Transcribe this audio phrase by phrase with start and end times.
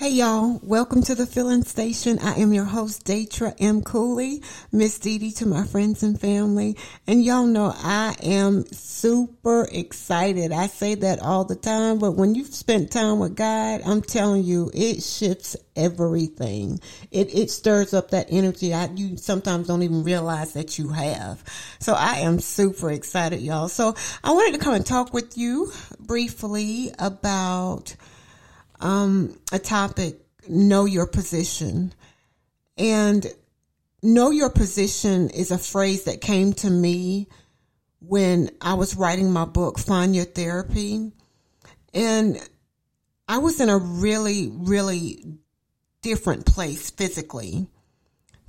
[0.00, 2.20] Hey y'all, welcome to the filling station.
[2.20, 3.82] I am your host, Datra M.
[3.82, 4.42] Cooley,
[4.72, 6.78] Miss Dee to my friends and family.
[7.06, 10.52] And y'all know I am super excited.
[10.52, 14.42] I say that all the time, but when you've spent time with God, I'm telling
[14.42, 16.80] you, it shifts everything.
[17.10, 21.44] It, it stirs up that energy I, you sometimes don't even realize that you have.
[21.78, 23.68] So I am super excited, y'all.
[23.68, 23.94] So
[24.24, 27.96] I wanted to come and talk with you briefly about
[28.80, 31.92] um, a topic, know your position.
[32.76, 33.26] And
[34.02, 37.28] know your position is a phrase that came to me
[38.00, 41.12] when I was writing my book, Find Your Therapy.
[41.92, 42.40] And
[43.28, 45.24] I was in a really, really
[46.02, 47.66] different place physically.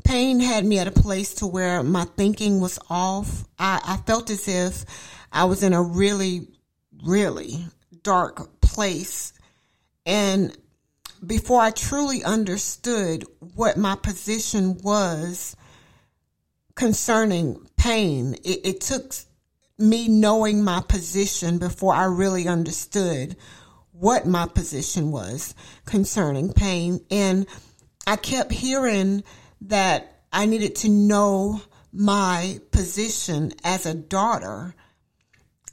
[0.04, 3.46] Pain had me at a place to where my thinking was off.
[3.60, 4.86] I, I felt as if
[5.32, 6.48] I was in a really,
[7.04, 7.66] really
[8.04, 9.34] dark place
[10.06, 10.58] and
[11.26, 15.56] before I truly understood what my position was
[16.76, 19.14] concerning pain, it, it took
[19.78, 23.36] me knowing my position before I really understood
[23.92, 25.54] what my position was
[25.86, 27.02] concerning pain.
[27.12, 27.46] And
[28.08, 29.24] I kept hearing
[29.62, 31.62] that I needed to know
[31.92, 34.74] my position as a daughter.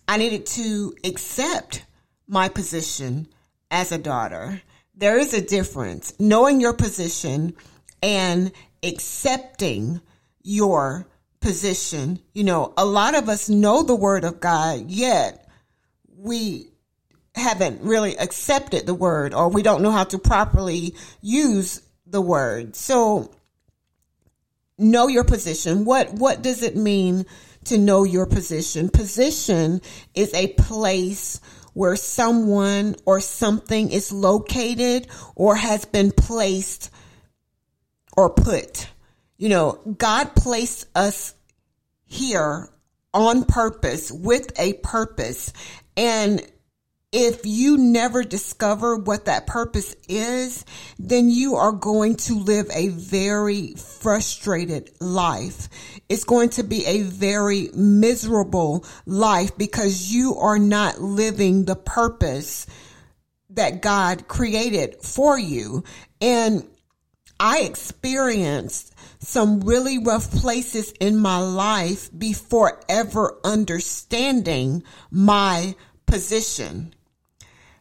[0.06, 1.84] I needed to accept
[2.26, 3.28] my position
[3.70, 4.62] as a daughter.
[4.94, 6.12] There is a difference.
[6.18, 7.54] Knowing your position
[8.02, 8.52] and
[8.82, 10.00] accepting
[10.42, 11.06] your
[11.40, 12.20] position.
[12.32, 15.48] You know, a lot of us know the word of God, yet
[16.16, 16.70] we
[17.34, 22.74] haven't really accepted the word or we don't know how to properly use the word.
[22.74, 23.30] So
[24.76, 25.84] know your position.
[25.84, 27.26] What what does it mean
[27.64, 28.88] to know your position?
[28.88, 29.80] Position
[30.14, 31.40] is a place
[31.78, 36.90] where someone or something is located or has been placed
[38.16, 38.88] or put.
[39.36, 41.36] You know, God placed us
[42.04, 42.68] here
[43.14, 45.52] on purpose with a purpose.
[45.96, 46.44] And
[47.10, 50.66] if you never discover what that purpose is,
[50.98, 55.70] then you are going to live a very frustrated life.
[56.10, 62.66] It's going to be a very miserable life because you are not living the purpose
[63.50, 65.84] that God created for you.
[66.20, 66.68] And
[67.40, 76.94] I experienced some really rough places in my life before ever understanding my position.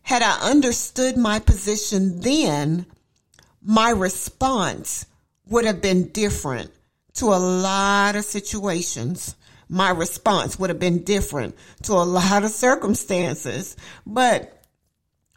[0.07, 2.85] Had I understood my position then,
[3.61, 5.05] my response
[5.49, 6.71] would have been different
[7.15, 9.35] to a lot of situations.
[9.67, 13.75] My response would have been different to a lot of circumstances.
[14.05, 14.63] But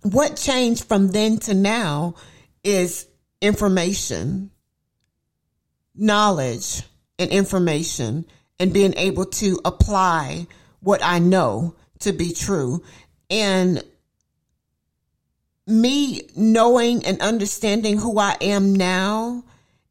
[0.03, 2.15] what changed from then to now
[2.63, 3.09] is
[3.41, 4.53] information,
[5.97, 6.85] knowledge
[7.19, 8.25] and information
[8.61, 10.47] and being able to apply
[10.79, 12.85] what I know to be true.
[13.29, 13.83] And
[15.71, 19.45] me knowing and understanding who I am now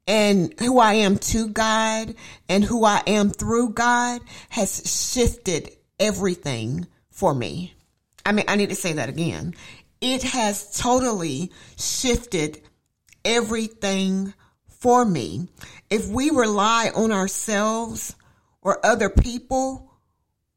[0.08, 2.16] and who I am to God
[2.48, 7.74] and who I am through God has shifted everything for me.
[8.26, 9.56] I mean, I need to say that again.
[10.02, 12.62] It has totally shifted
[13.26, 14.34] everything
[14.68, 15.48] for me.
[15.90, 18.16] If we rely on ourselves
[18.62, 19.89] or other people,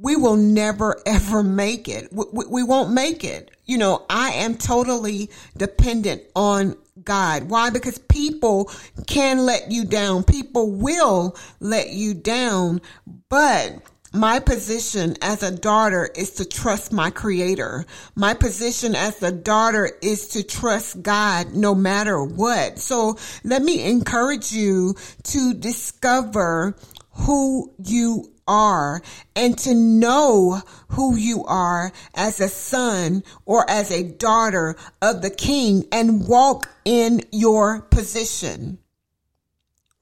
[0.03, 2.13] we will never ever make it.
[2.13, 3.51] We, we, we, won't make it.
[3.65, 7.49] You know, I am totally dependent on God.
[7.49, 7.71] Why?
[7.71, 8.71] Because people
[9.07, 10.25] can let you down.
[10.25, 12.83] People will let you down.
[13.29, 13.79] But
[14.13, 17.87] my position as a daughter is to trust my creator.
[18.15, 22.79] My position as a daughter is to trust God no matter what.
[22.79, 26.77] So let me encourage you to discover
[27.13, 29.03] who you are
[29.37, 35.31] and to know who you are as a son or as a daughter of the
[35.31, 38.79] king and walk in your position.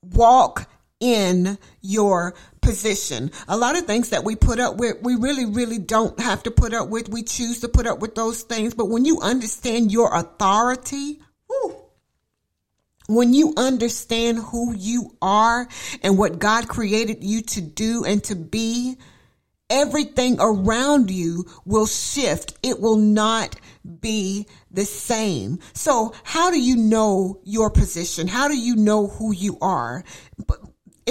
[0.03, 0.69] Walk
[1.01, 3.31] in your position.
[3.49, 6.51] A lot of things that we put up with, we really, really don't have to
[6.51, 7.09] put up with.
[7.09, 8.75] We choose to put up with those things.
[8.75, 11.80] But when you understand your authority, whew,
[13.15, 15.67] when you understand who you are
[16.03, 18.97] and what God created you to do and to be,
[19.69, 22.55] everything around you will shift.
[22.63, 23.57] It will not
[24.01, 25.59] be the same.
[25.73, 28.29] So how do you know your position?
[28.29, 30.05] How do you know who you are?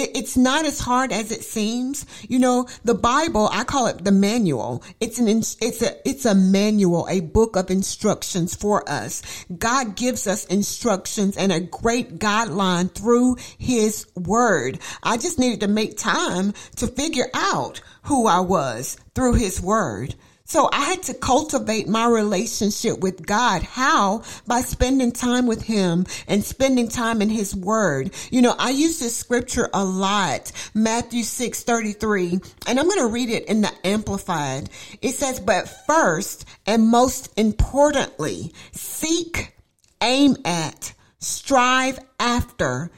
[0.00, 2.06] It, it's not as hard as it seems.
[2.28, 4.82] You know, the Bible, I call it the manual.
[5.00, 9.22] It's an, it's a, it's a manual, a book of instructions for us.
[9.56, 14.78] God gives us instructions and a great guideline through his word.
[15.02, 20.14] I just needed to make time to figure out who I was through his word.
[20.50, 23.62] So I had to cultivate my relationship with God.
[23.62, 24.24] How?
[24.48, 28.10] By spending time with Him and spending time in His Word.
[28.32, 30.50] You know, I use this scripture a lot.
[30.74, 32.40] Matthew 6 33.
[32.66, 34.70] And I'm going to read it in the Amplified.
[35.00, 39.56] It says, but first and most importantly, seek,
[40.02, 42.90] aim at, strive after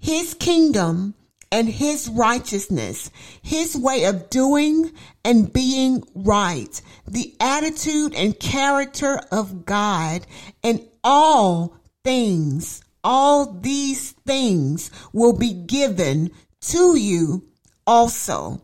[0.00, 1.14] His kingdom
[1.56, 3.10] and his righteousness,
[3.40, 4.92] his way of doing
[5.24, 10.26] and being right, the attitude and character of God,
[10.62, 11.74] and all
[12.04, 16.30] things, all these things will be given
[16.60, 17.42] to you
[17.86, 18.60] also.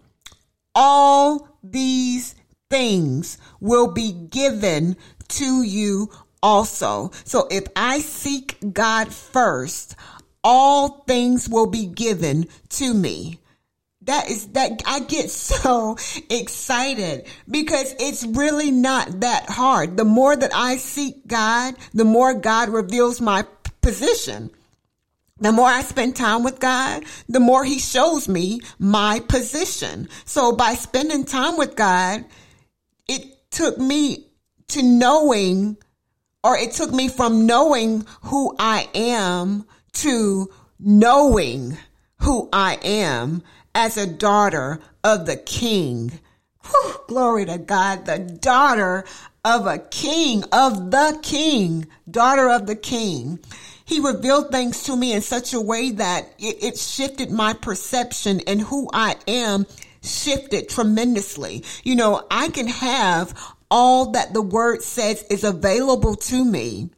[0.75, 2.35] All these
[2.69, 4.99] things will be given
[5.29, 6.11] to you
[6.43, 7.11] also.
[7.25, 9.97] So if I seek God first,
[10.45, 13.39] all things will be given to me.
[14.03, 15.97] That is that I get so
[16.29, 19.97] excited because it's really not that hard.
[19.97, 23.45] The more that I seek God, the more God reveals my
[23.81, 24.51] position.
[25.39, 30.09] The more I spend time with God, the more he shows me my position.
[30.25, 32.25] So by spending time with God,
[33.09, 34.29] it took me
[34.69, 35.77] to knowing
[36.45, 41.77] or it took me from knowing who I am to knowing
[42.19, 43.43] who I am
[43.75, 46.13] as a daughter of the king.
[46.65, 49.05] Whew, glory to God, the daughter
[49.45, 53.41] of a king, of the king, daughter of the king.
[53.85, 58.41] He revealed things to me in such a way that it, it shifted my perception
[58.47, 59.67] and who I am
[60.03, 61.65] shifted tremendously.
[61.83, 66.91] You know, I can have all that the word says is available to me.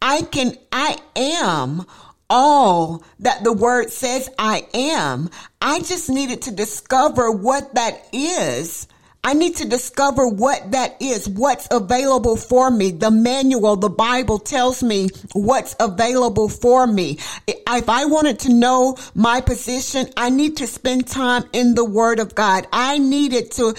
[0.00, 1.86] I can, I am
[2.30, 5.30] all that the word says I am.
[5.60, 8.86] I just needed to discover what that is.
[9.24, 12.92] I need to discover what that is, what's available for me.
[12.92, 17.18] The manual, the Bible tells me what's available for me.
[17.46, 22.20] If I wanted to know my position, I need to spend time in the Word
[22.20, 22.68] of God.
[22.72, 23.74] I needed to,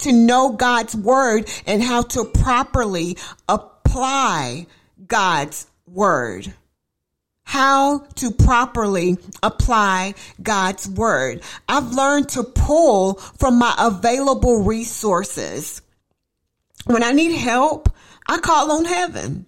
[0.00, 3.16] to know God's Word and how to properly
[3.48, 4.66] apply
[5.06, 6.52] God's Word
[7.52, 11.42] how to properly apply God's word.
[11.68, 15.82] I've learned to pull from my available resources.
[16.86, 17.94] When I need help,
[18.26, 19.46] I call on heaven.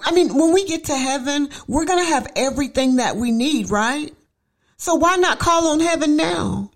[0.00, 3.68] I mean, when we get to heaven, we're going to have everything that we need,
[3.68, 4.10] right?
[4.78, 6.70] So why not call on heaven now?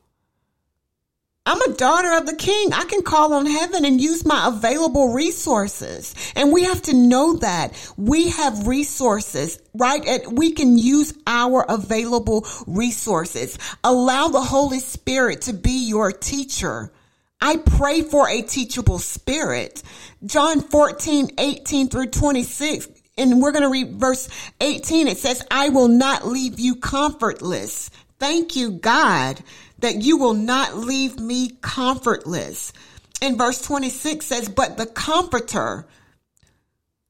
[1.44, 2.72] I'm a daughter of the king.
[2.72, 6.14] I can call on heaven and use my available resources.
[6.36, 10.22] And we have to know that we have resources, right?
[10.30, 13.58] We can use our available resources.
[13.82, 16.92] Allow the Holy Spirit to be your teacher.
[17.40, 19.82] I pray for a teachable spirit.
[20.24, 22.86] John 14, 18 through 26.
[23.18, 24.28] And we're going to read verse
[24.60, 25.08] 18.
[25.08, 27.90] It says, I will not leave you comfortless.
[28.20, 29.42] Thank you, God
[29.82, 32.72] that you will not leave me comfortless.
[33.20, 35.86] In verse 26 says, but the comforter,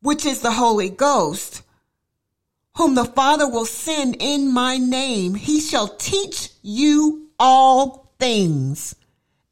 [0.01, 1.63] which is the Holy Ghost,
[2.77, 8.95] whom the Father will send in my name, he shall teach you all things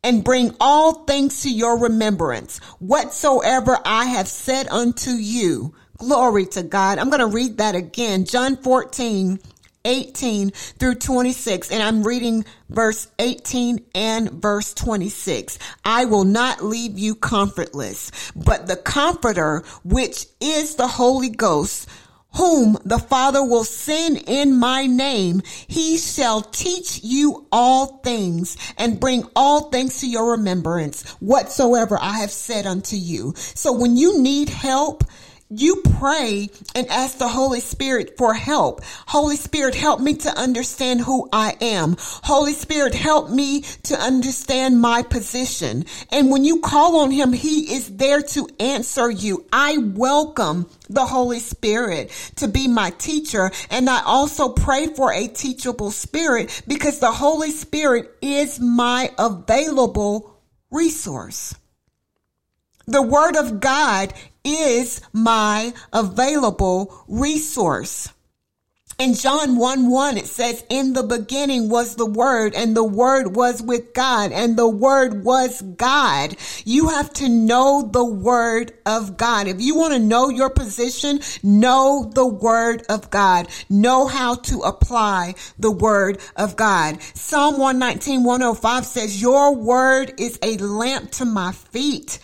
[0.02, 5.74] and bring all things to your remembrance, whatsoever I have said unto you.
[5.98, 6.98] Glory to God.
[6.98, 8.24] I'm going to read that again.
[8.24, 9.38] John 14,
[9.84, 15.58] 18 through 26 and I'm reading verse 18 and verse 26.
[15.84, 21.88] I will not leave you comfortless, but the comforter, which is the Holy Ghost,
[22.36, 29.00] whom the Father will send in my name, he shall teach you all things and
[29.00, 33.34] bring all things to your remembrance whatsoever I have said unto you.
[33.36, 35.04] So when you need help,
[35.50, 38.82] you pray and ask the Holy Spirit for help.
[39.08, 41.96] Holy Spirit, help me to understand who I am.
[41.98, 45.84] Holy Spirit, help me to understand my position.
[46.10, 49.44] And when you call on him, he is there to answer you.
[49.52, 53.50] I welcome the Holy Spirit to be my teacher.
[53.70, 60.40] And I also pray for a teachable spirit because the Holy Spirit is my available
[60.70, 61.56] resource.
[62.86, 64.12] The word of God
[64.44, 68.12] is my available resource.
[69.00, 73.34] In John 1 1, it says, In the beginning was the Word, and the Word
[73.34, 76.36] was with God, and the Word was God.
[76.66, 79.46] You have to know the Word of God.
[79.46, 83.48] If you want to know your position, know the Word of God.
[83.70, 87.00] Know how to apply the Word of God.
[87.14, 92.18] Psalm 119 105 says, Your Word is a lamp to my feet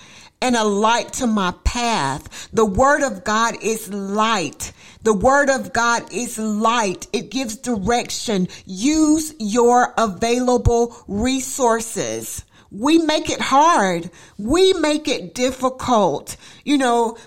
[0.47, 2.49] and a light to my path.
[2.53, 4.73] The word of God is light.
[5.03, 7.09] The word of God is light.
[7.13, 8.47] It gives direction.
[8.65, 12.45] Use your available resources.
[12.71, 14.09] We make it hard.
[14.39, 16.37] We make it difficult.
[16.65, 17.19] You know,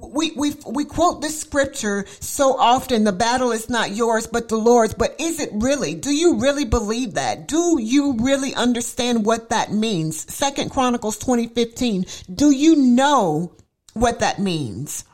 [0.00, 4.56] we, we, we quote this scripture so often, the battle is not yours, but the
[4.56, 4.94] Lord's.
[4.94, 5.94] But is it really?
[5.94, 7.48] Do you really believe that?
[7.48, 10.32] Do you really understand what that means?
[10.32, 12.06] Second Chronicles 2015.
[12.32, 13.52] Do you know
[13.94, 15.04] what that means?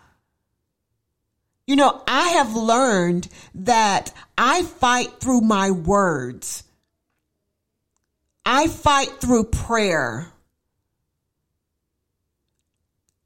[1.66, 6.64] You know, I have learned that I fight through my words.
[8.44, 10.31] I fight through prayer.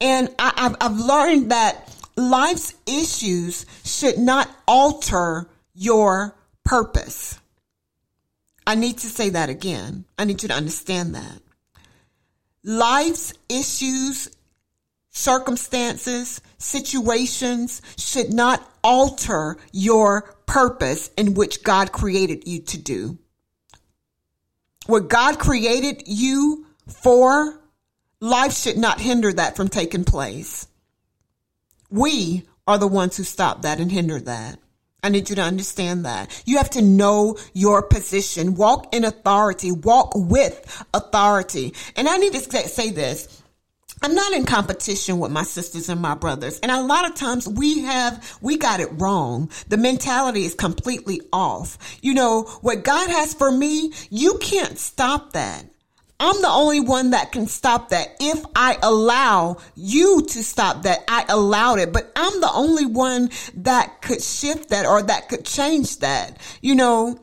[0.00, 6.34] And I, have I've learned that life's issues should not alter your
[6.64, 7.38] purpose.
[8.66, 10.04] I need to say that again.
[10.18, 11.40] I need you to understand that.
[12.64, 14.28] Life's issues,
[15.10, 23.18] circumstances, situations should not alter your purpose in which God created you to do.
[24.86, 27.60] What God created you for
[28.20, 30.66] Life should not hinder that from taking place.
[31.90, 34.58] We are the ones who stop that and hinder that.
[35.02, 36.42] I need you to understand that.
[36.46, 38.54] You have to know your position.
[38.54, 39.70] Walk in authority.
[39.70, 41.75] Walk with authority.
[41.94, 43.42] And I need to say this.
[44.02, 46.58] I'm not in competition with my sisters and my brothers.
[46.61, 49.50] And a lot of times we have, we got it wrong.
[49.68, 51.99] The mentality is completely off.
[52.02, 55.66] You know, what God has for me, you can't stop that.
[56.18, 58.16] I'm the only one that can stop that.
[58.20, 63.30] If I allow you to stop that, I allowed it, but I'm the only one
[63.56, 66.38] that could shift that or that could change that.
[66.62, 67.20] You know,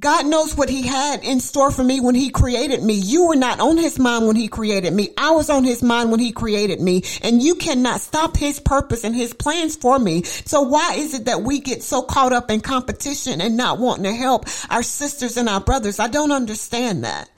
[0.00, 2.94] God knows what he had in store for me when he created me.
[2.94, 5.10] You were not on his mind when he created me.
[5.18, 9.02] I was on his mind when he created me and you cannot stop his purpose
[9.02, 10.22] and his plans for me.
[10.22, 14.04] So why is it that we get so caught up in competition and not wanting
[14.04, 15.98] to help our sisters and our brothers?
[15.98, 17.28] I don't understand that.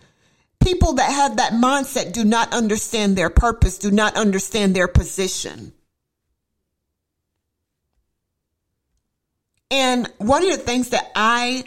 [0.60, 5.72] People that have that mindset do not understand their purpose, do not understand their position.
[9.70, 11.64] And one of the things that I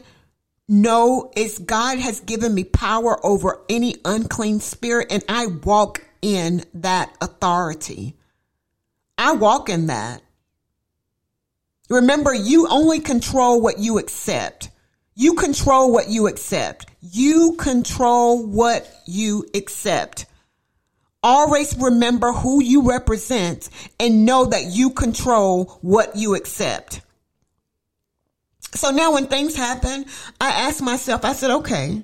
[0.68, 6.64] know is God has given me power over any unclean spirit, and I walk in
[6.76, 8.16] that authority.
[9.18, 10.22] I walk in that.
[11.90, 14.70] Remember, you only control what you accept.
[15.16, 16.88] You control what you accept.
[17.02, 20.26] You control what you accept.
[21.22, 27.02] Always remember who you represent and know that you control what you accept.
[28.76, 30.06] So now when things happen,
[30.42, 32.04] I ask myself, I said, okay,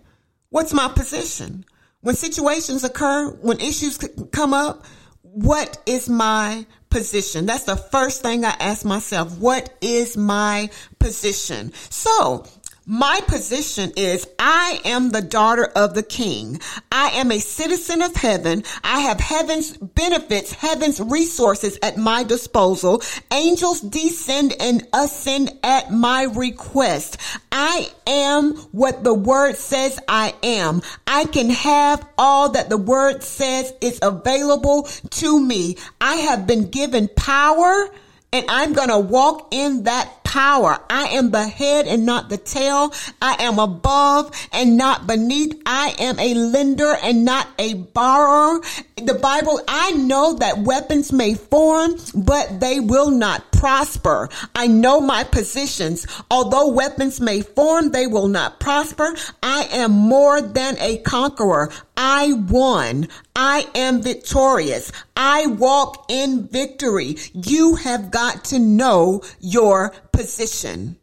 [0.49, 1.65] what's my position?
[2.01, 3.97] When situations occur, when issues
[4.31, 4.85] come up,
[5.21, 7.45] what is my position?
[7.45, 9.37] That's the first thing I ask myself.
[9.37, 11.73] What is my position?
[11.89, 12.45] So
[12.89, 16.59] my position is I am the daughter of the king.
[16.91, 18.63] I am a citizen of heaven.
[18.83, 23.03] I have heaven's benefits, heaven's resources at my disposal.
[23.31, 27.17] Angels descend and ascend at my request.
[27.51, 30.81] I am what the word says I am.
[31.05, 35.77] I can have all that the word says is available to me.
[36.01, 37.91] I have been given power
[38.31, 40.77] and I'm going to walk in that power.
[40.91, 42.93] I am the head and not the tail.
[43.19, 45.59] I am above and not beneath.
[45.65, 48.61] I am a lender and not a borrower.
[48.95, 54.29] The Bible, I know that weapons may form, but they will not prosper.
[54.53, 56.05] I know my positions.
[56.29, 59.15] Although weapons may form, they will not prosper.
[59.41, 61.71] I am more than a conqueror.
[61.97, 63.07] I won.
[63.35, 64.91] I am victorious.
[65.17, 67.17] I walk in victory.
[67.33, 70.97] You have got to know your position.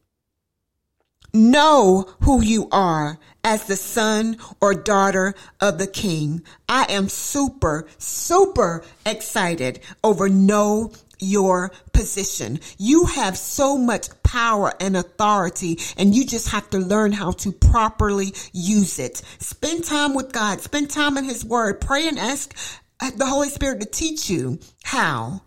[1.33, 6.43] Know who you are as the son or daughter of the king.
[6.69, 12.61] I am super, super excited over know your position.
[12.77, 17.53] You have so much power and authority and you just have to learn how to
[17.53, 19.23] properly use it.
[19.39, 22.55] Spend time with God, spend time in his word, pray and ask
[23.01, 25.41] the Holy Spirit to teach you how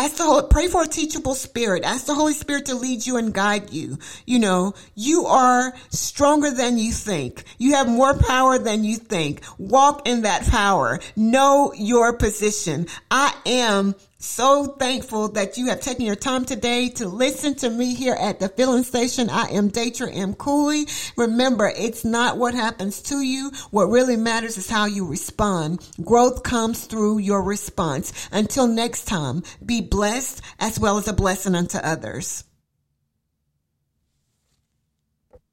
[0.00, 1.84] Ask the Holy, pray for a teachable spirit.
[1.84, 3.98] Ask the Holy Spirit to lead you and guide you.
[4.24, 7.44] You know, you are stronger than you think.
[7.58, 9.42] You have more power than you think.
[9.58, 11.00] Walk in that power.
[11.16, 12.86] Know your position.
[13.10, 17.94] I am so thankful that you have taken your time today to listen to me
[17.94, 19.30] here at the filling station.
[19.30, 20.34] I am Datra M.
[20.34, 20.86] Cooley.
[21.16, 23.50] Remember, it's not what happens to you.
[23.70, 25.88] What really matters is how you respond.
[26.04, 28.12] Growth comes through your response.
[28.30, 32.44] Until next time, be blessed as well as a blessing unto others.